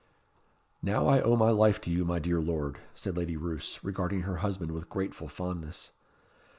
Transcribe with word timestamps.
"Now 0.81 1.05
I 1.05 1.21
owe 1.21 1.35
my 1.35 1.51
life 1.51 1.79
to 1.81 1.91
you, 1.91 2.05
my 2.05 2.17
dear 2.17 2.41
Lord," 2.41 2.79
said 2.95 3.15
Lady 3.15 3.37
Roos, 3.37 3.79
regarding 3.83 4.21
her 4.21 4.37
husband 4.37 4.71
with 4.71 4.89
grateful 4.89 5.27
fondness. 5.27 5.91